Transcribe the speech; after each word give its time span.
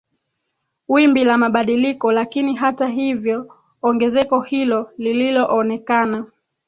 Wimbi 0.89 1.23
la 1.23 1.37
mabadiliko 1.37 2.11
lakini 2.11 2.55
hata 2.55 2.87
hivyo 2.87 3.55
ongezeko 3.81 4.41
hilo 4.41 4.91
lililoonekana 4.97 6.25